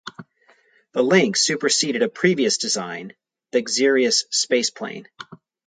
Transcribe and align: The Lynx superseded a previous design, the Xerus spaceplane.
The 0.93 1.03
Lynx 1.03 1.45
superseded 1.45 2.01
a 2.01 2.09
previous 2.09 2.57
design, 2.57 3.13
the 3.51 3.61
Xerus 3.61 4.23
spaceplane. 4.31 5.05